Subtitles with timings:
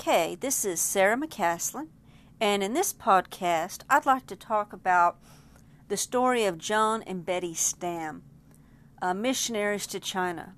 [0.00, 1.88] Okay, this is Sarah McCaslin,
[2.40, 5.18] and in this podcast, I'd like to talk about
[5.88, 8.22] the story of John and Betty Stam,
[9.02, 10.54] uh, missionaries to China.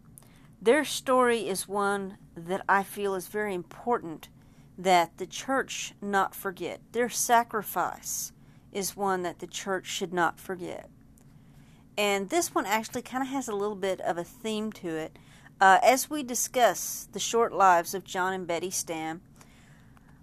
[0.63, 4.29] Their story is one that I feel is very important
[4.79, 6.81] that the church not forget.
[6.93, 8.31] Their sacrifice
[8.71, 10.89] is one that the church should not forget.
[11.99, 15.19] And this one actually kind of has a little bit of a theme to it.
[15.61, 19.21] Uh, as we discuss the short lives of John and Betty Stam,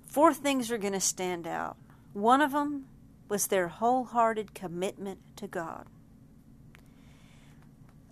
[0.10, 1.78] four things are going to stand out.
[2.14, 2.86] One of them
[3.30, 5.86] was their wholehearted commitment to God.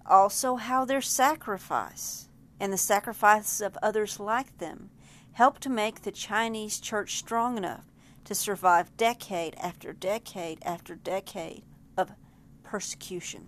[0.05, 4.89] Also, how their sacrifice and the sacrifices of others like them
[5.34, 7.86] helped to make the Chinese church strong enough
[8.23, 11.64] to survive decade after decade after decade
[11.98, 12.11] of
[12.64, 13.48] persecution.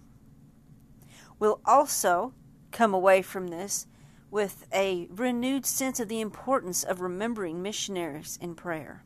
[1.40, 2.34] We'll also
[2.72, 3.88] come away from this
[4.32, 9.04] with a renewed sense of the importance of remembering missionaries in prayer.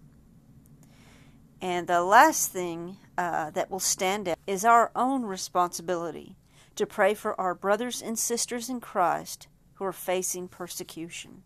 [1.62, 6.36] And the last thing uh, that will stand out is our own responsibility
[6.76, 11.44] to pray for our brothers and sisters in Christ who are facing persecution.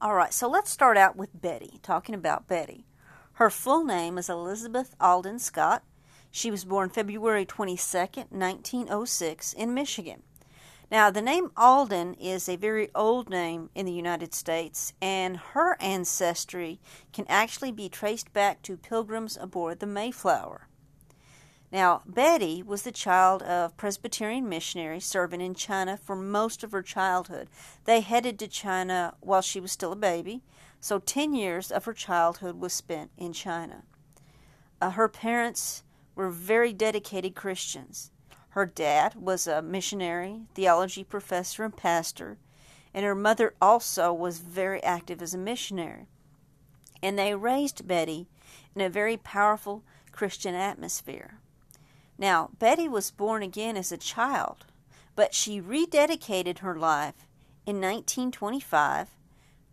[0.00, 2.86] All right, so let's start out with Betty, talking about Betty.
[3.34, 5.82] Her full name is Elizabeth Alden Scott.
[6.30, 10.22] She was born February 22nd, 1906, in Michigan.
[10.88, 15.76] Now, the name Alden is a very old name in the United States, and her
[15.80, 16.78] ancestry
[17.12, 20.68] can actually be traced back to pilgrims aboard the Mayflower.
[21.72, 26.82] Now, Betty was the child of Presbyterian missionaries serving in China for most of her
[26.82, 27.48] childhood.
[27.84, 30.44] They headed to China while she was still a baby,
[30.78, 33.82] so 10 years of her childhood was spent in China.
[34.80, 35.82] Uh, her parents
[36.14, 38.12] were very dedicated Christians.
[38.56, 42.38] Her dad was a missionary, theology professor, and pastor,
[42.94, 46.06] and her mother also was very active as a missionary.
[47.02, 48.28] And they raised Betty
[48.74, 51.38] in a very powerful Christian atmosphere.
[52.16, 54.64] Now, Betty was born again as a child,
[55.14, 57.26] but she rededicated her life
[57.66, 59.10] in 1925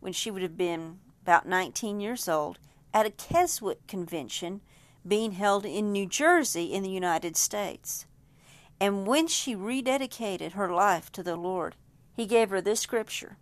[0.02, 2.60] when she would have been about 19 years old
[2.94, 4.60] at a Keswick convention
[5.08, 8.08] being held in New Jersey in the United States.
[8.80, 11.76] And when she rededicated her life to the Lord,
[12.16, 13.38] he gave her this scripture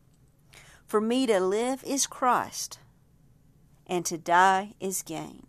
[0.86, 2.80] For me to live is Christ,
[3.88, 5.47] and to die is gain.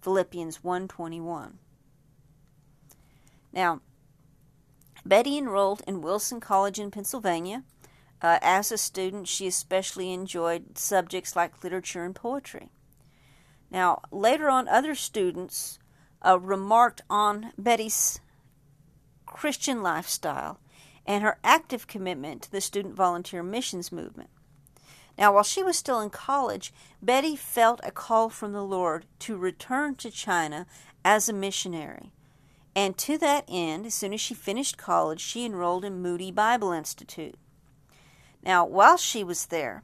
[0.00, 1.58] Philippians 121.
[3.52, 3.80] Now,
[5.04, 7.64] Betty enrolled in Wilson College in Pennsylvania.
[8.20, 12.70] Uh, as a student, she especially enjoyed subjects like literature and poetry.
[13.70, 15.78] Now, later on, other students
[16.24, 18.20] uh, remarked on Betty's
[19.32, 20.58] Christian lifestyle
[21.06, 24.30] and her active commitment to the student volunteer missions movement.
[25.16, 26.72] Now, while she was still in college,
[27.02, 30.66] Betty felt a call from the Lord to return to China
[31.04, 32.12] as a missionary.
[32.76, 36.70] And to that end, as soon as she finished college, she enrolled in Moody Bible
[36.70, 37.34] Institute.
[38.42, 39.82] Now, while she was there,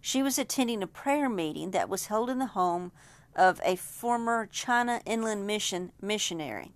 [0.00, 2.92] she was attending a prayer meeting that was held in the home
[3.34, 6.72] of a former China Inland Mission missionary.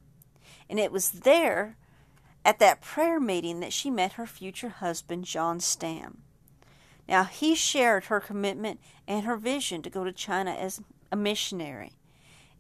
[0.71, 1.77] And it was there
[2.45, 6.23] at that prayer meeting that she met her future husband, John Stam.
[7.09, 10.81] Now, he shared her commitment and her vision to go to China as
[11.11, 11.93] a missionary.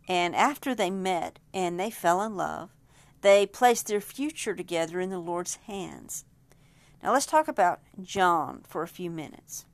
[0.09, 2.71] And after they met and they fell in love,
[3.23, 6.25] they placed their future together in the Lord's hands.
[7.03, 9.65] Now let's talk about John for a few minutes.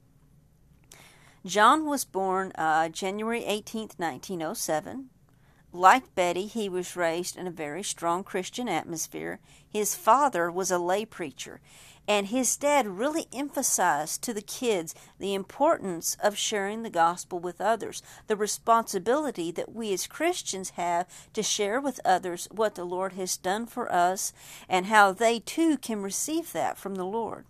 [1.44, 5.10] John was born uh, January 18, 1907.
[5.72, 9.38] Like Betty, he was raised in a very strong Christian atmosphere.
[9.68, 11.60] His father was a lay preacher,
[12.08, 17.60] and his dad really emphasized to the kids the importance of sharing the gospel with
[17.60, 23.12] others, the responsibility that we as Christians have to share with others what the Lord
[23.12, 24.32] has done for us
[24.70, 27.44] and how they too can receive that from the Lord.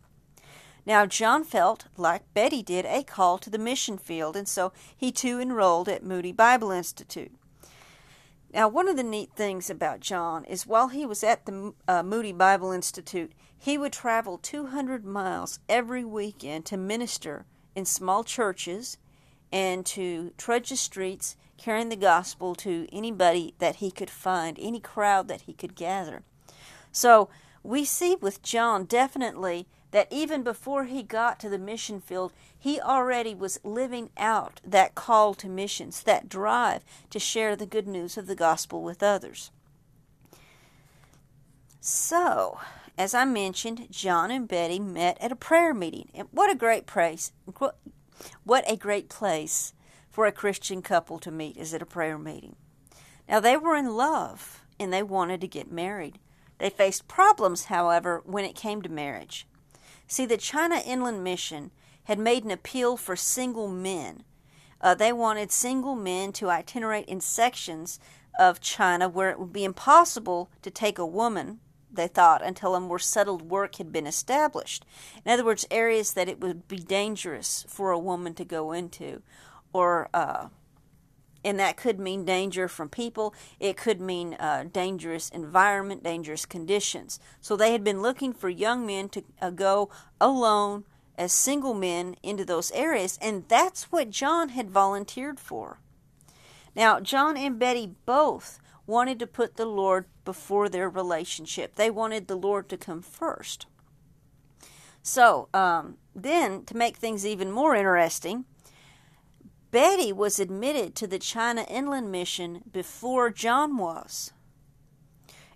[0.85, 5.12] Now, John felt, like Betty did, a call to the mission field, and so he
[5.12, 7.31] too enrolled at Moody Bible Institute.
[8.58, 12.02] Now, one of the neat things about John is while he was at the uh,
[12.02, 17.46] Moody Bible Institute, he would travel 200 miles every weekend to minister
[17.76, 18.99] in small churches
[19.52, 24.81] and to trudge the streets carrying the gospel to anybody that he could find, any
[24.81, 26.25] crowd that he could gather.
[26.90, 27.28] So,
[27.62, 32.81] we see with John definitely that even before he got to the mission field, he
[32.81, 38.17] already was living out that call to missions, that drive to share the good news
[38.19, 39.50] of the gospel with others.
[41.81, 42.58] So,
[42.99, 46.11] as I mentioned, John and Betty met at a prayer meeting.
[46.14, 47.32] And what a great place.
[48.44, 49.73] what a great place
[50.11, 52.56] for a Christian couple to meet is at a prayer meeting.
[53.29, 56.19] Now, they were in love and they wanted to get married.
[56.58, 59.46] They faced problems, however, when it came to marriage.
[60.08, 61.70] See, the China Inland Mission
[62.05, 64.25] had made an appeal for single men.
[64.81, 68.00] Uh, they wanted single men to itinerate in sections
[68.38, 71.60] of China where it would be impossible to take a woman,
[71.93, 74.87] they thought, until a more settled work had been established.
[75.26, 79.20] In other words, areas that it would be dangerous for a woman to go into,
[79.75, 80.49] or uh,
[81.49, 83.35] and that could mean danger from people.
[83.59, 87.19] It could mean uh, dangerous environment, dangerous conditions.
[87.41, 89.89] So they had been looking for young men to uh, go
[90.21, 90.85] alone
[91.17, 95.81] as single men into those areas, and that's what John had volunteered for.
[96.77, 101.75] Now, John and Betty both wanted to put the Lord before their relationship.
[101.77, 103.67] They wanted the Lord to come first.
[105.03, 108.45] So, um, then, to make things even more interesting,
[109.70, 114.32] Betty was admitted to the China Inland Mission before John was.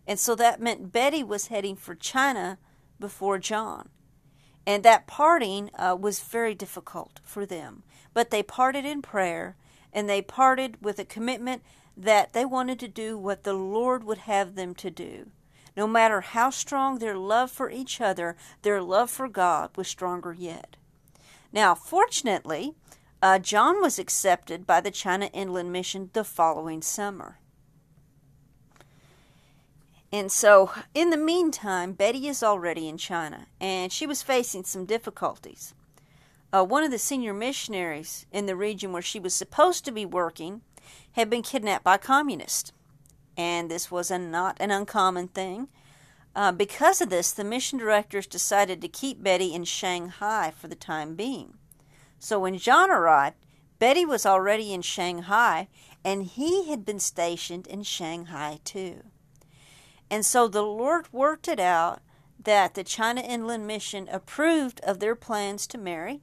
[0.06, 2.58] And so that meant Betty was heading for China
[2.98, 3.88] before John.
[4.66, 7.82] And that parting uh, was very difficult for them.
[8.14, 9.56] But they parted in prayer,
[9.92, 11.62] and they parted with a commitment
[11.96, 15.30] that they wanted to do what the Lord would have them to do.
[15.76, 20.32] No matter how strong their love for each other, their love for God was stronger
[20.32, 20.76] yet.
[21.52, 22.74] Now, fortunately,
[23.22, 27.38] uh, John was accepted by the China Inland Mission the following summer.
[30.10, 34.84] And so, in the meantime, Betty is already in China, and she was facing some
[34.84, 35.72] difficulties.
[36.52, 40.04] Uh, one of the senior missionaries in the region where she was supposed to be
[40.04, 40.60] working
[41.12, 42.72] had been kidnapped by communists,
[43.38, 45.68] and this was a, not an uncommon thing.
[46.34, 50.74] Uh, because of this, the mission directors decided to keep Betty in Shanghai for the
[50.74, 51.54] time being.
[52.22, 53.34] So when John arrived,
[53.80, 55.66] Betty was already in Shanghai,
[56.04, 59.02] and he had been stationed in Shanghai too.
[60.08, 62.00] And so the Lord worked it out
[62.40, 66.20] that the China Inland Mission approved of their plans to marry,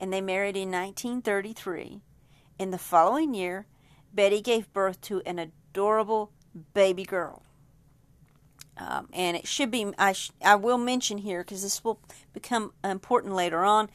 [0.00, 2.00] and they married in 1933.
[2.58, 3.66] In the following year,
[4.14, 6.32] Betty gave birth to an adorable
[6.72, 7.42] baby girl.
[8.78, 12.00] Um, and it should be, I, sh- I will mention here because this will
[12.32, 13.90] become important later on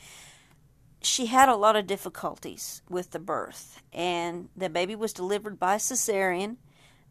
[1.01, 5.77] she had a lot of difficulties with the birth, and the baby was delivered by
[5.77, 6.57] cesarean,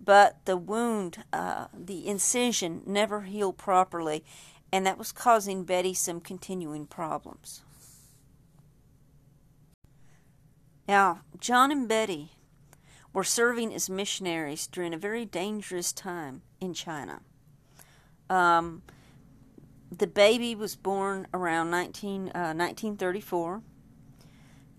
[0.01, 4.25] but the wound, uh, the incision, never healed properly,
[4.71, 7.63] and that was causing Betty some continuing problems.
[10.87, 12.33] Now, John and Betty
[13.13, 17.21] were serving as missionaries during a very dangerous time in China.
[18.29, 18.83] Um,
[19.91, 23.63] the baby was born around 19, uh, 1934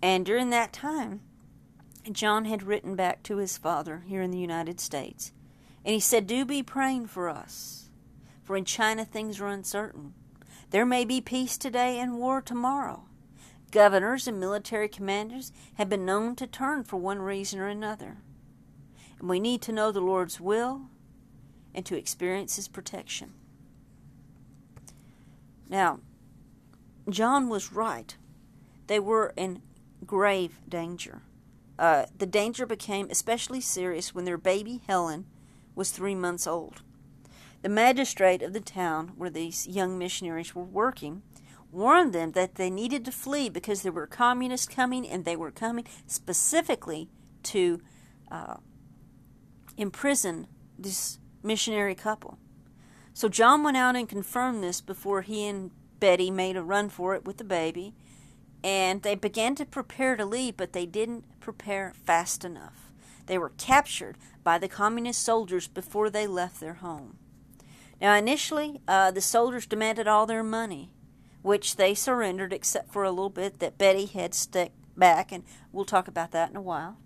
[0.01, 1.22] and during that time,
[2.12, 5.31] John had written back to his father here in the United States.
[5.86, 7.90] And he said, Do be praying for us,
[8.44, 10.13] for in China things are uncertain.
[10.72, 13.04] There may be peace today and war tomorrow.
[13.72, 18.18] Governors and military commanders have been known to turn for one reason or another.
[19.19, 20.84] And we need to know the Lord's will
[21.74, 23.34] and to experience His protection.
[25.69, 26.00] Now,
[27.10, 28.16] John was right.
[28.88, 29.62] They were in
[30.06, 31.21] grave danger.
[31.78, 35.26] Uh, the danger became especially serious when their baby Helen
[35.76, 36.81] was three months old.
[37.62, 41.23] The magistrate of the town where these young missionaries were working
[41.71, 45.52] warned them that they needed to flee because there were communists coming and they were
[45.52, 47.09] coming specifically
[47.44, 47.81] to
[48.31, 48.56] uh,
[49.78, 50.47] imprison
[50.78, 52.38] this missionary couple.
[53.14, 57.16] So John went out and confirmed this before he and Betty made a run for
[57.16, 57.94] it with the baby
[58.63, 62.92] and they began to prepare to leave, but they didn't prepare fast enough.
[63.25, 67.18] They were captured by the communist soldiers before they left their home.
[68.01, 70.92] Now, initially, uh, the soldiers demanded all their money,
[71.42, 75.85] which they surrendered except for a little bit that Betty had stuck back, and we'll
[75.85, 76.97] talk about that in a while.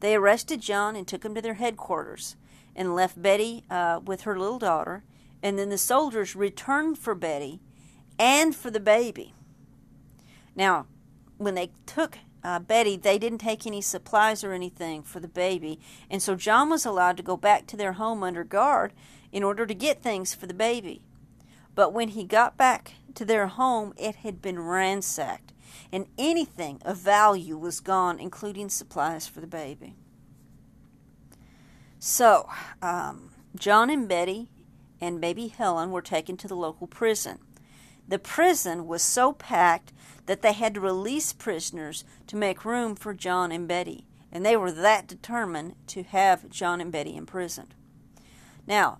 [0.00, 2.36] They arrested John and took him to their headquarters
[2.76, 5.04] and left Betty uh, with her little daughter,
[5.42, 7.60] and then the soldiers returned for Betty
[8.18, 9.34] and for the baby.
[10.56, 10.86] Now,
[11.38, 15.80] when they took uh, Betty, they didn't take any supplies or anything for the baby,
[16.10, 18.92] and so John was allowed to go back to their home under guard
[19.32, 21.02] in order to get things for the baby.
[21.74, 25.52] But when he got back to their home, it had been ransacked,
[25.90, 29.96] and anything of value was gone, including supplies for the baby.
[31.98, 32.48] So,
[32.82, 34.50] um, John and Betty
[35.00, 37.38] and baby Helen were taken to the local prison.
[38.06, 39.92] the prison was so packed
[40.26, 44.56] that they had to release prisoners to make room for John and Betty, and they
[44.56, 47.74] were that determined to have John and Betty imprisoned.
[48.66, 48.98] Now,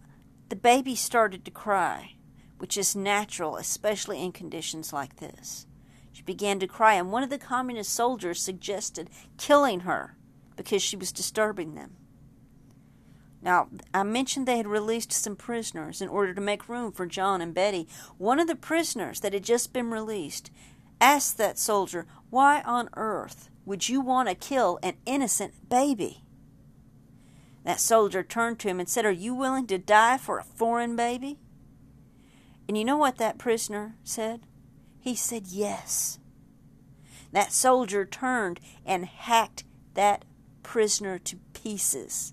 [0.48, 2.14] the baby started to cry,
[2.58, 5.66] which is natural, especially in conditions like this.
[6.12, 10.16] She began to cry, and one of the communist soldiers suggested killing her
[10.56, 11.96] because she was disturbing them.
[13.42, 17.42] Now, I mentioned they had released some prisoners in order to make room for John
[17.42, 17.86] and Betty.
[18.16, 20.50] One of the prisoners that had just been released
[21.04, 26.24] asked that soldier, Why on earth would you want to kill an innocent baby?
[27.64, 30.96] That soldier turned to him and said, Are you willing to die for a foreign
[30.96, 31.38] baby?
[32.66, 34.46] And you know what that prisoner said?
[34.98, 36.18] He said, Yes.
[37.32, 40.24] That soldier turned and hacked that
[40.62, 42.32] prisoner to pieces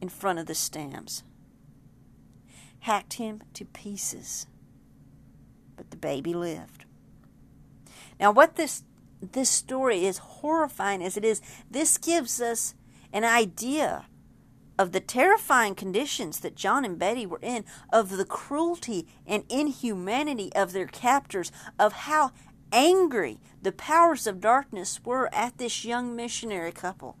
[0.00, 1.22] in front of the Stams.
[2.80, 4.46] Hacked him to pieces.
[5.76, 6.79] But the baby lived.
[8.20, 8.84] Now, what this
[9.20, 12.74] this story is horrifying as it is, this gives us
[13.12, 14.06] an idea
[14.78, 20.50] of the terrifying conditions that John and Betty were in, of the cruelty and inhumanity
[20.54, 22.32] of their captors, of how
[22.72, 27.18] angry the powers of darkness were at this young missionary couple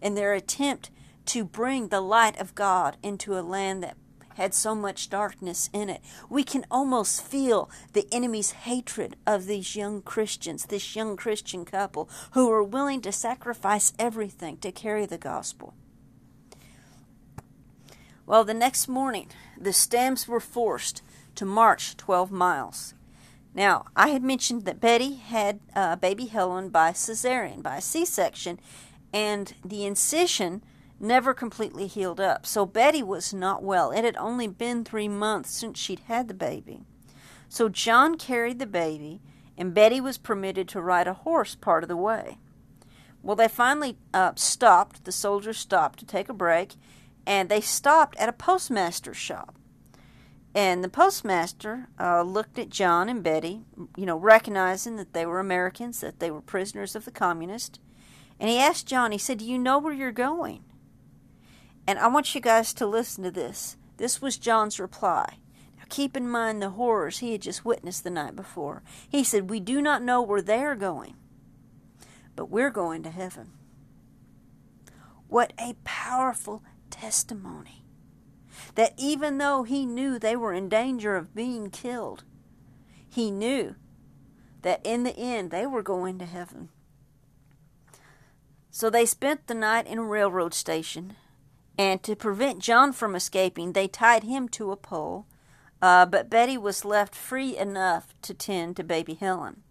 [0.00, 0.90] in their attempt
[1.26, 3.96] to bring the light of God into a land that
[4.36, 6.00] had so much darkness in it.
[6.28, 12.08] We can almost feel the enemy's hatred of these young Christians, this young Christian couple
[12.32, 15.74] who were willing to sacrifice everything to carry the gospel.
[18.24, 21.02] Well, the next morning, the Stams were forced
[21.34, 22.94] to march 12 miles.
[23.54, 28.58] Now, I had mentioned that Betty had uh, baby Helen by cesarean, by C section,
[29.12, 30.62] and the incision
[31.02, 32.46] never completely healed up.
[32.46, 33.90] So Betty was not well.
[33.90, 36.84] It had only been three months since she'd had the baby.
[37.48, 39.20] So John carried the baby,
[39.58, 42.38] and Betty was permitted to ride a horse part of the way.
[43.22, 45.04] Well, they finally uh, stopped.
[45.04, 46.74] The soldiers stopped to take a break,
[47.26, 49.56] and they stopped at a postmaster's shop.
[50.54, 53.64] And the postmaster uh, looked at John and Betty,
[53.96, 57.78] you know, recognizing that they were Americans, that they were prisoners of the communists.
[58.38, 60.64] And he asked John, he said, Do you know where you're going?
[61.86, 63.76] And I want you guys to listen to this.
[63.96, 65.38] This was John's reply.
[65.78, 68.82] Now keep in mind the horrors he had just witnessed the night before.
[69.08, 71.14] He said, We do not know where they're going,
[72.36, 73.52] but we're going to heaven.
[75.28, 77.84] What a powerful testimony.
[78.74, 82.24] That even though he knew they were in danger of being killed,
[83.08, 83.74] he knew
[84.62, 86.68] that in the end they were going to heaven.
[88.70, 91.14] So they spent the night in a railroad station,
[91.78, 95.26] and to prevent John from escaping, they tied him to a pole.
[95.80, 99.62] Uh, but Betty was left free enough to tend to baby Helen.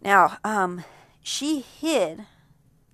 [0.00, 0.84] Now, um,
[1.22, 2.26] she hid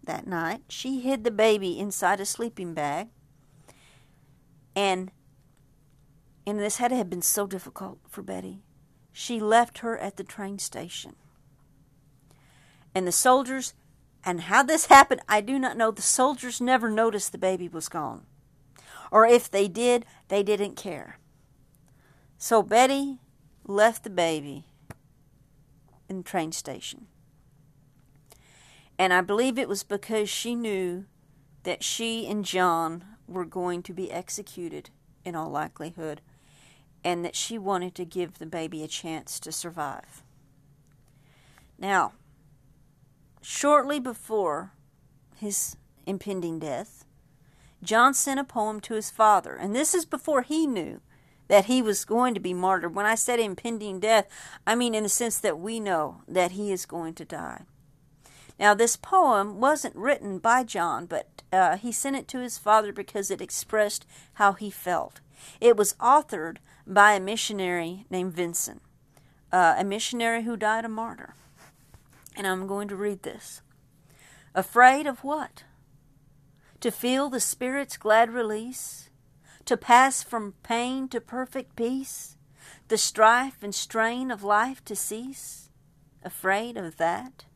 [0.05, 0.63] that night.
[0.69, 3.09] She hid the baby inside a sleeping bag.
[4.77, 5.11] And
[6.47, 8.63] and this had to have been so difficult for Betty.
[9.13, 11.15] She left her at the train station.
[12.95, 13.75] And the soldiers,
[14.25, 15.91] and how this happened, I do not know.
[15.91, 18.27] The soldiers never noticed the baby was gone.
[19.11, 21.19] Or if they did, they didn't care.
[22.37, 23.19] So Betty
[23.67, 24.65] left the baby
[26.09, 27.07] in the train station.
[28.99, 31.07] And I believe it was because she knew
[31.63, 34.91] that she and John were going to be executed
[35.25, 36.21] in all likelihood,
[37.05, 40.23] and that she wanted to give the baby a chance to survive.
[41.79, 42.13] Now,
[43.49, 44.73] shortly before
[45.37, 45.75] his
[46.05, 47.07] impending death,
[47.83, 51.01] John sent a poem to his father, and this is before he knew
[51.49, 52.95] that he was going to be martyred.
[52.95, 54.27] When I said impending death,
[54.67, 57.63] I mean in the sense that we know that he is going to die.
[58.61, 62.93] Now, this poem wasn't written by John, but uh, he sent it to his father
[62.93, 65.21] because it expressed how he felt.
[65.59, 68.83] It was authored by a missionary named Vincent,
[69.51, 71.35] uh, a missionary who died a martyr.
[72.39, 73.63] And I'm going to read this.
[74.55, 75.65] Afraid of what?
[76.81, 79.11] To feel the Spirit's glad release?
[79.65, 82.37] To pass from pain to perfect peace?
[82.87, 85.69] The strife and strain of life to cease?
[86.23, 87.47] Afraid of that?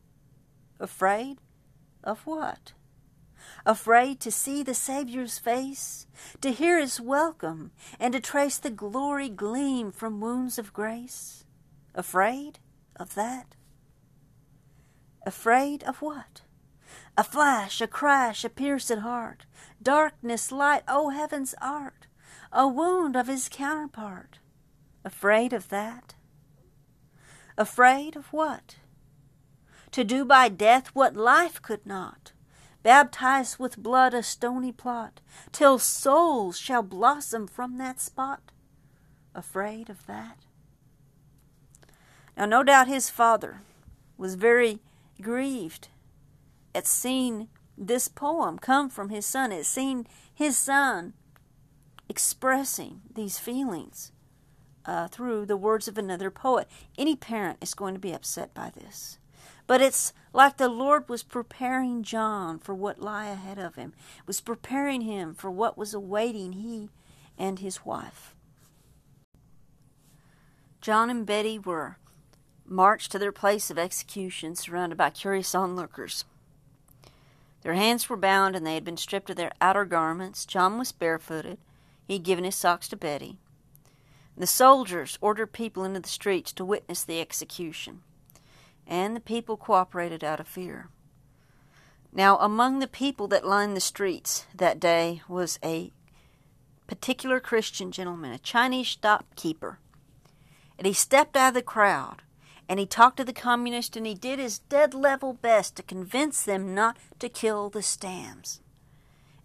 [0.81, 1.37] Afraid
[2.03, 2.73] of what?
[3.65, 6.07] Afraid to see the Saviour's face,
[6.41, 7.71] to hear his welcome,
[8.01, 11.45] and to trace the glory gleam from wounds of grace?
[11.95, 12.59] Afraid
[12.97, 13.55] of that?
[15.25, 16.41] Afraid of what?
[17.17, 19.45] A flash, a crash, a pierced heart,
[19.81, 22.07] darkness, light, O heaven's art,
[22.51, 24.39] a wound of his counterpart.
[25.05, 26.15] Afraid of that?
[27.57, 28.77] Afraid of what?
[29.91, 32.31] To do by death what life could not.
[32.81, 35.21] Baptize with blood a stony plot,
[35.53, 38.51] till souls shall blossom from that spot.
[39.33, 40.39] Afraid of that?
[42.35, 43.61] Now, no doubt his father
[44.17, 44.81] was very
[45.21, 45.89] grieved
[46.75, 51.13] at seeing this poem come from his son, at seeing his son
[52.09, 54.11] expressing these feelings
[54.85, 56.67] uh, through the words of another poet.
[56.97, 59.17] Any parent is going to be upset by this.
[59.65, 63.93] But it's like the Lord was preparing John for what lay ahead of him,
[64.27, 66.89] was preparing him for what was awaiting he
[67.37, 68.35] and his wife.
[70.81, 71.97] John and Betty were
[72.73, 76.25] marched to their place of execution, surrounded by curious onlookers.
[77.61, 80.45] Their hands were bound, and they had been stripped of their outer garments.
[80.45, 81.57] John was barefooted.
[82.05, 83.37] He had given his socks to Betty.
[84.35, 88.01] The soldiers ordered people into the streets to witness the execution,
[88.85, 90.89] and the people cooperated out of fear.
[92.11, 95.91] Now, among the people that lined the streets that day was a
[96.87, 99.79] particular Christian gentleman, a Chinese shopkeeper.
[100.77, 102.23] And he stepped out of the crowd
[102.69, 106.43] and he talked to the communists and he did his dead level best to convince
[106.43, 108.59] them not to kill the Stams.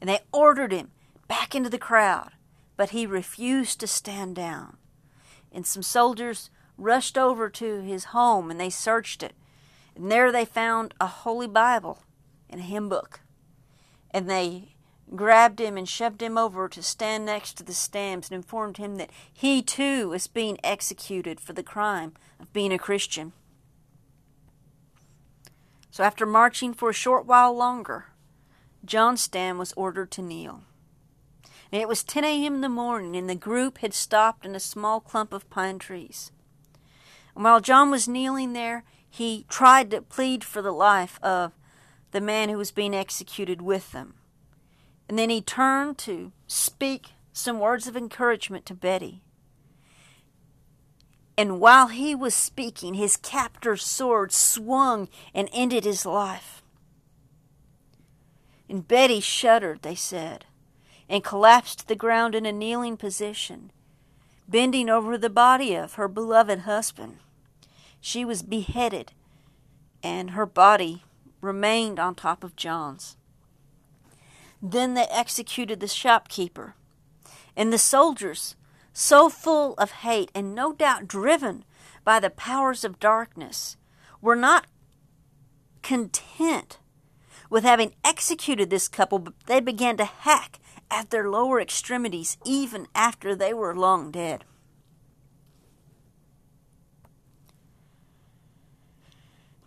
[0.01, 0.91] And they ordered him
[1.27, 2.31] back into the crowd,
[2.77, 4.77] but he refused to stand down.
[5.51, 9.35] And some soldiers rushed over to his home and they searched it.
[9.97, 12.05] And there they found a holy Bible
[12.49, 13.21] and a hymn book.
[14.13, 14.77] And they
[15.15, 18.97] grabbed him and shoved him over to stand next to the Stams and informed him
[18.97, 23.33] that he too was being executed for the crime of being a Christian.
[25.91, 28.07] So after marching for a short while longer,
[28.85, 30.62] John Stam was ordered to kneel.
[31.73, 32.55] And it was 10 a.m.
[32.55, 36.31] in the morning, and the group had stopped in a small clump of pine trees.
[37.35, 41.53] And while John was kneeling there, he tried to plead for the life of
[42.12, 44.15] the man who was being executed with them.
[45.09, 49.23] And then he turned to speak some words of encouragement to Betty.
[51.37, 56.62] And while he was speaking, his captor's sword swung and ended his life.
[58.68, 60.47] And Betty shuddered, they said,
[61.09, 63.71] and collapsed to the ground in a kneeling position,
[64.49, 67.18] bending over the body of her beloved husband.
[68.01, 69.12] She was beheaded,
[70.03, 71.05] and her body
[71.40, 73.16] remained on top of John's.
[74.62, 76.75] Then they executed the shopkeeper.
[77.57, 78.57] And the soldiers,
[78.92, 81.64] so full of hate and no doubt driven
[82.05, 83.77] by the powers of darkness,
[84.21, 84.66] were not
[85.83, 86.79] content
[87.51, 90.59] with having executed this couple, but they began to hack
[90.90, 94.44] at their lower extremities even after they were long dead.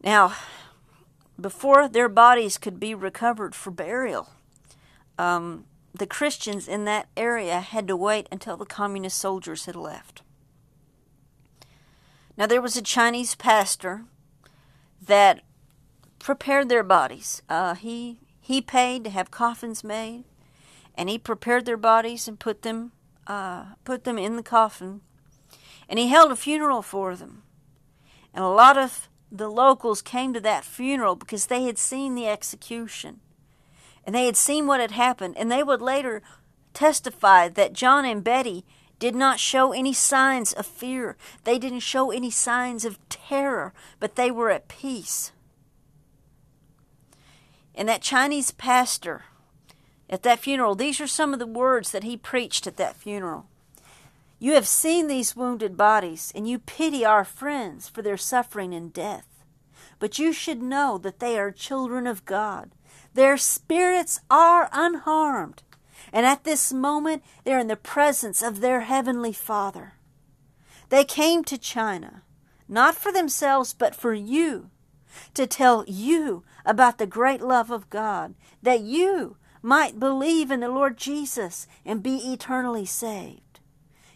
[0.04, 0.34] Now,
[1.39, 4.30] before their bodies could be recovered for burial,
[5.21, 10.23] um, the Christians in that area had to wait until the communist soldiers had left.
[12.38, 14.05] Now, there was a Chinese pastor
[14.99, 15.41] that
[16.17, 17.43] prepared their bodies.
[17.47, 20.23] Uh, he he paid to have coffins made,
[20.95, 22.91] and he prepared their bodies and put them
[23.27, 25.01] uh, put them in the coffin,
[25.88, 27.43] and he held a funeral for them.
[28.34, 32.27] And a lot of the locals came to that funeral because they had seen the
[32.27, 33.19] execution
[34.05, 36.21] and they had seen what had happened, and they would later
[36.73, 38.65] testify that John and Betty
[38.99, 41.17] did not show any signs of fear.
[41.43, 45.31] They didn't show any signs of terror, but they were at peace.
[47.73, 49.23] And that Chinese pastor
[50.09, 53.47] at that funeral, these are some of the words that he preached at that funeral.
[54.39, 58.91] You have seen these wounded bodies, and you pity our friends for their suffering and
[58.91, 59.27] death.
[59.99, 62.71] But you should know that they are children of God
[63.13, 65.63] their spirits are unharmed.
[66.13, 69.93] And at this moment, they're in the presence of their Heavenly Father.
[70.89, 72.24] They came to China,
[72.67, 74.69] not for themselves, but for you,
[75.34, 80.69] to tell you about the great love of God, that you might believe in the
[80.69, 83.60] Lord Jesus and be eternally saved.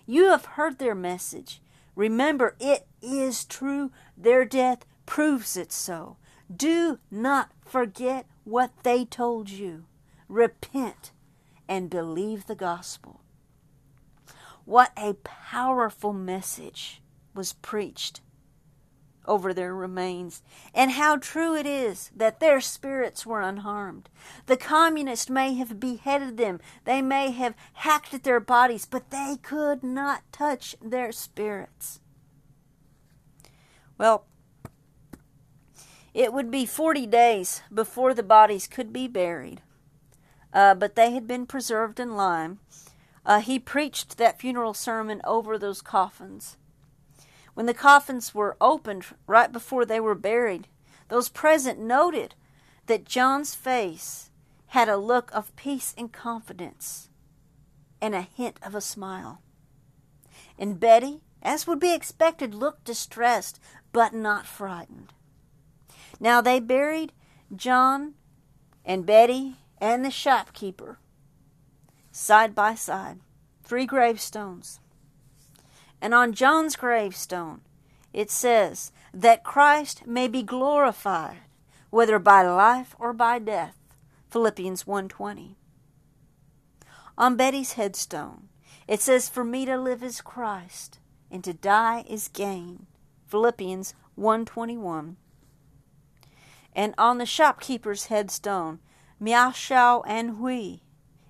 [0.06, 1.62] You have heard their message.
[1.96, 3.92] Remember, it is true.
[4.18, 6.18] Their death proves it so.
[6.54, 9.86] Do not forget what they told you.
[10.30, 11.12] Repent
[11.68, 13.22] and believe the gospel.
[14.64, 17.02] What a powerful message
[17.34, 18.22] was preached
[19.28, 24.10] over their remains, and how true it is that their spirits were unharmed.
[24.46, 29.38] The communists may have beheaded them, they may have hacked at their bodies, but they
[29.42, 32.00] could not touch their spirits.
[33.98, 34.26] Well,
[36.16, 39.62] it would be 40 days before the bodies could be buried,
[40.54, 42.60] uh, but they had been preserved in lime.
[43.26, 46.56] Uh, he preached that funeral sermon over those coffins.
[47.54, 50.70] When the coffins were opened right before they were buried,
[51.10, 52.34] those present noted
[52.86, 54.32] that John's face
[54.68, 57.10] had a look of peace and confidence
[58.00, 59.42] and a hint of a smile.
[60.58, 63.60] And Betty, as would be expected, looked distressed
[63.92, 65.12] but not frightened.
[66.20, 67.12] Now they buried
[67.56, 68.14] John
[68.86, 71.00] and Betty and the shopkeeper
[72.12, 73.20] side by side,
[73.64, 74.80] three gravestones.
[76.02, 77.62] And on John's gravestone
[78.14, 81.42] it says that Christ may be glorified
[81.90, 83.78] whether by life or by death.
[84.30, 85.56] Philippians 1:20.
[87.18, 88.48] On Betty's headstone
[88.88, 91.00] it says for me to live is Christ
[91.30, 92.88] and to die is gain.
[93.28, 95.18] Philippians 1:21
[96.76, 98.80] and on the shopkeeper's headstone,
[99.20, 100.80] Miao Shao and Hui,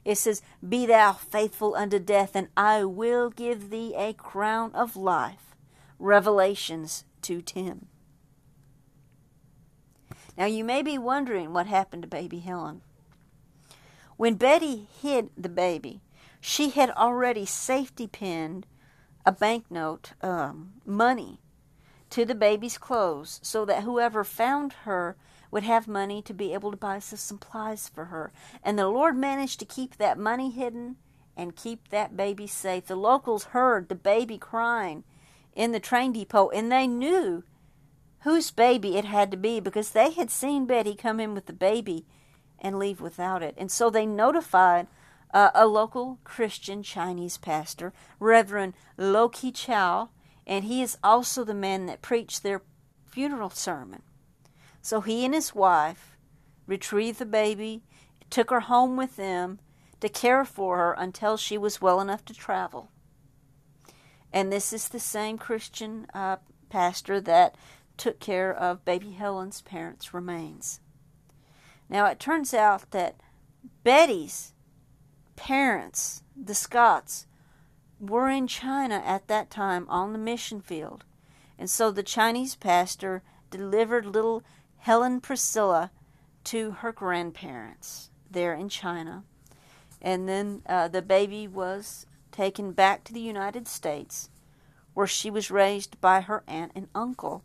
[0.04, 4.96] it says, Be thou faithful unto death, and I will give thee a crown of
[4.96, 5.56] life.
[6.00, 7.86] Revelations 2.10.
[10.38, 12.82] Now you may be wondering what happened to baby Helen.
[14.18, 16.02] When Betty hid the baby,
[16.42, 18.68] she had already safety pinned
[19.26, 21.40] a banknote, um, money,
[22.12, 25.16] to the baby's clothes so that whoever found her
[25.52, 28.32] would have money to be able to buy some supplies for her.
[28.64, 30.98] And the Lord managed to keep that money hidden
[31.38, 32.86] and keep that baby safe.
[32.86, 35.04] The locals heard the baby crying
[35.54, 37.44] in the train depot and they knew
[38.22, 41.54] whose baby it had to be because they had seen Betty come in with the
[41.54, 42.06] baby
[42.60, 43.54] and leave without it.
[43.58, 44.88] And so they notified
[45.34, 50.10] uh, a local Christian Chinese pastor, Reverend Lo Ki Chow,
[50.48, 52.62] and he is also the man that preached their
[53.06, 54.02] funeral sermon.
[54.86, 56.16] So he and his wife
[56.68, 57.82] retrieved the baby,
[58.30, 59.58] took her home with them
[60.00, 62.92] to care for her until she was well enough to travel.
[64.32, 66.36] And this is the same Christian uh,
[66.70, 67.56] pastor that
[67.98, 70.82] took care of baby Helen's parents' remains.
[71.90, 73.16] Now it turns out that
[73.84, 74.54] Betty's
[75.36, 77.26] parents, the Scotts,
[78.00, 81.06] were in China at that time on the mission field.
[81.58, 84.44] And so the Chinese pastor delivered little
[84.86, 85.90] Helen Priscilla
[86.44, 89.24] to her grandparents there in China.
[90.00, 94.30] And then uh, the baby was taken back to the United States,
[94.94, 97.44] where she was raised by her aunt and uncle,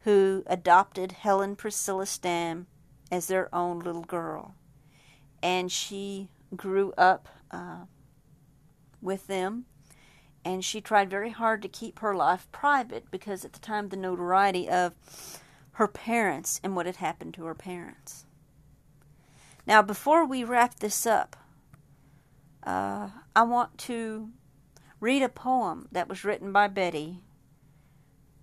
[0.00, 2.66] who adopted Helen Priscilla Stam
[3.10, 4.54] as their own little girl.
[5.42, 7.86] And she grew up uh,
[9.00, 9.64] with them,
[10.44, 13.96] and she tried very hard to keep her life private because at the time the
[13.96, 14.92] notoriety of
[15.72, 18.24] her parents and what had happened to her parents.
[19.66, 21.36] Now, before we wrap this up,
[22.62, 24.30] uh, I want to
[25.00, 27.20] read a poem that was written by Betty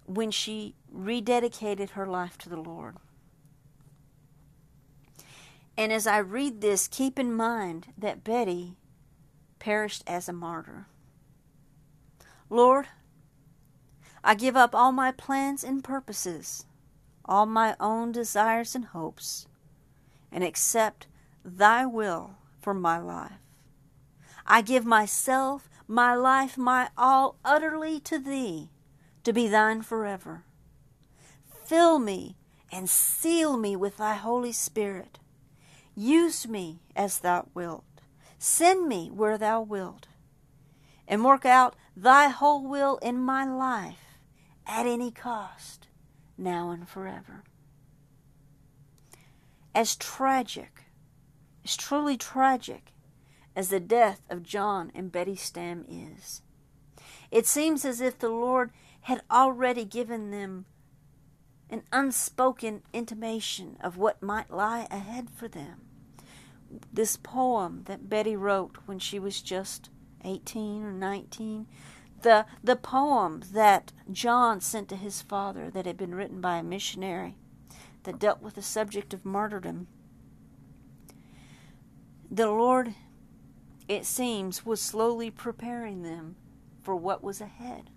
[0.05, 2.97] when she rededicated her life to the Lord.
[5.77, 8.75] And as I read this, keep in mind that Betty
[9.59, 10.87] perished as a martyr.
[12.49, 12.87] Lord,
[14.23, 16.65] I give up all my plans and purposes
[17.29, 19.47] all my own desires and hopes,
[20.31, 21.05] and accept
[21.45, 23.39] Thy will for my life.
[24.47, 28.69] I give myself, my life, my all utterly to Thee,
[29.23, 30.43] to be Thine forever.
[31.65, 32.35] Fill me
[32.71, 35.19] and seal me with Thy Holy Spirit.
[35.95, 37.85] Use me as Thou wilt.
[38.39, 40.07] Send me where Thou wilt.
[41.07, 44.17] And work out Thy whole will in my life
[44.65, 45.78] at any cost
[46.39, 47.43] now and forever.
[49.75, 50.85] As tragic,
[51.63, 52.93] as truly tragic
[53.55, 56.41] as the death of John and Betty Stam is,
[57.31, 58.71] it seems as if the Lord
[59.01, 60.65] had already given them
[61.69, 65.81] an unspoken intimation of what might lie ahead for them.
[66.91, 69.89] This poem that Betty wrote when she was just
[70.23, 71.67] 18 or 19
[72.23, 76.63] the the poem that John sent to his father that had been written by a
[76.63, 77.35] missionary
[78.03, 79.87] that dealt with the subject of martyrdom.
[82.31, 82.93] The Lord,
[83.87, 86.35] it seems, was slowly preparing them
[86.81, 87.89] for what was ahead.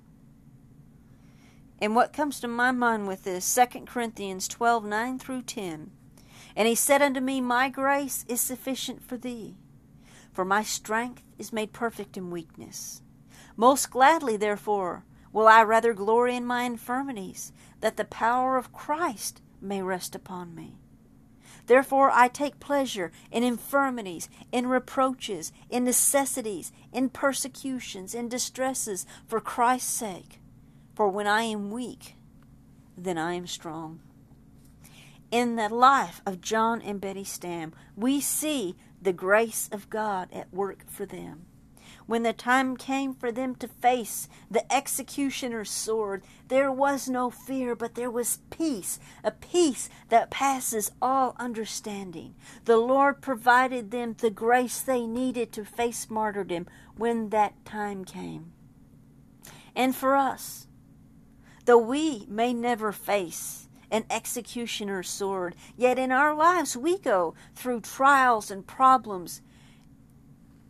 [1.80, 5.90] And what comes to my mind with this, 2 Corinthians 12 9 through 10.
[6.54, 9.56] And he said unto me, My grace is sufficient for thee,
[10.32, 13.02] for my strength is made perfect in weakness.
[13.62, 19.40] Most gladly, therefore, will I rather glory in my infirmities, that the power of Christ
[19.60, 20.80] may rest upon me.
[21.68, 29.40] Therefore I take pleasure in infirmities, in reproaches, in necessities, in persecutions, in distresses, for
[29.40, 30.40] Christ's sake.
[30.96, 32.16] For when I am weak,
[32.98, 34.00] then I am strong.
[35.30, 40.52] In the life of John and Betty Stam, we see the grace of God at
[40.52, 41.46] work for them.
[42.06, 47.74] When the time came for them to face the executioner's sword, there was no fear,
[47.74, 52.34] but there was peace, a peace that passes all understanding.
[52.64, 58.52] The Lord provided them the grace they needed to face martyrdom when that time came.
[59.74, 60.66] And for us,
[61.64, 67.80] though we may never face an executioner's sword, yet in our lives we go through
[67.80, 69.42] trials and problems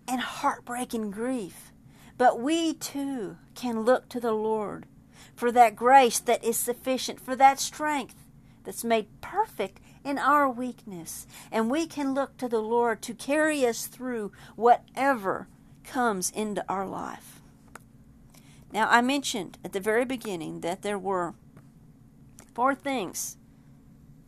[0.09, 1.73] and heartbreaking grief.
[2.19, 4.87] But we too can look to the Lord
[5.35, 8.27] for that grace that is sufficient, for that strength
[8.65, 11.27] that's made perfect in our weakness.
[11.51, 15.49] And we can look to the Lord to carry us through whatever
[15.85, 17.41] comes into our life.
[18.73, 21.35] Now, I mentioned at the very beginning that there were
[22.55, 23.37] four things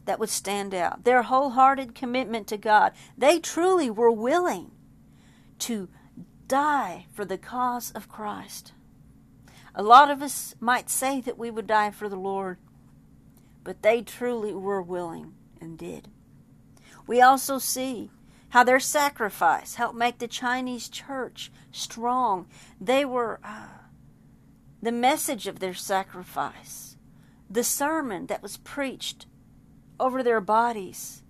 [0.04, 2.92] that would stand out their wholehearted commitment to God.
[3.16, 4.70] They truly were willing
[5.64, 5.88] to
[6.46, 8.74] die for the cause of Christ.
[9.74, 12.58] A lot of us might say that we would die for the Lord,
[13.64, 16.08] but they truly were willing and did.
[17.06, 18.10] We also see
[18.50, 22.46] how their sacrifice helped make the Chinese church strong.
[22.78, 23.68] They were uh,
[24.82, 26.98] the message of their sacrifice,
[27.48, 29.24] the sermon that was preached
[29.98, 31.23] over their bodies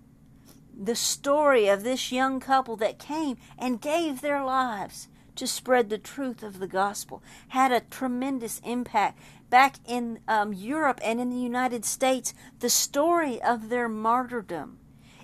[0.77, 5.97] the story of this young couple that came and gave their lives to spread the
[5.97, 9.19] truth of the gospel had a tremendous impact.
[9.49, 14.79] Back in um, Europe and in the United States, the story of their martyrdom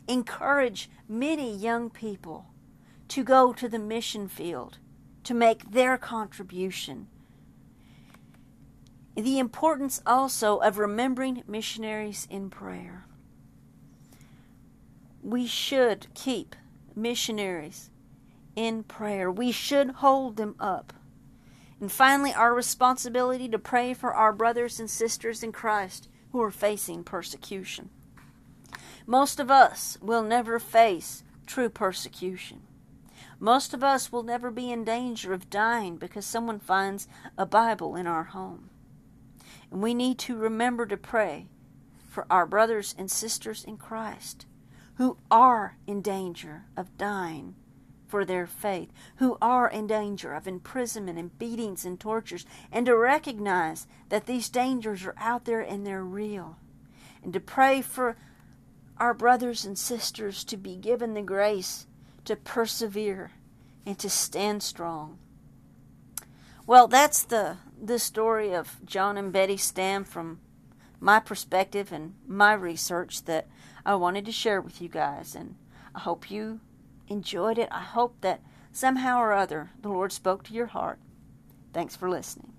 [0.08, 2.48] encouraged many young people
[3.10, 4.78] to go to the mission field
[5.24, 7.08] to make their contribution.
[9.16, 13.06] The importance also of remembering missionaries in prayer
[15.24, 16.56] we should keep
[16.96, 17.90] missionaries
[18.56, 19.32] in prayer.
[19.32, 20.94] We should hold them up.
[21.80, 26.52] And finally, our responsibility to pray for our brothers and sisters in Christ who are
[26.52, 27.90] facing persecution.
[29.06, 32.62] Most of us will never face true persecution.
[33.40, 37.08] Most of us will never be in danger of dying because someone finds
[37.38, 38.70] a Bible in our home.
[39.72, 41.48] And we need to remember to pray
[42.08, 44.46] for our brothers and sisters in Christ
[44.96, 47.56] who are in danger of dying
[48.08, 52.96] for their faith, who are in danger of imprisonment and beatings and tortures, and to
[52.96, 56.58] recognize that these dangers are out there and they're real,
[57.24, 58.18] and to pray for
[58.98, 61.88] our brothers and sisters to be given the grace
[62.26, 63.32] to persevere
[63.86, 65.18] and to stand strong.
[66.68, 70.40] Well, that's the the story of John and Betty Stam from
[71.00, 73.48] my perspective and my research that
[73.86, 75.36] I wanted to share with you guys.
[75.36, 75.56] And
[75.96, 76.60] I hope you
[77.08, 77.70] enjoyed it.
[77.72, 78.42] I hope that
[78.72, 81.00] somehow or other the Lord spoke to your heart.
[81.74, 82.51] Thanks for listening.